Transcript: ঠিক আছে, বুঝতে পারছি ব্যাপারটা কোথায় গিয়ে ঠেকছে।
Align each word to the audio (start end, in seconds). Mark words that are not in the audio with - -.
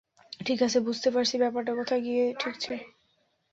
ঠিক 0.45 0.59
আছে, 0.63 0.77
বুঝতে 0.79 1.09
পারছি 1.11 1.35
ব্যাপারটা 1.37 1.71
কোথায় 1.75 2.01
গিয়ে 2.01 2.23
ঠেকছে। 2.39 2.73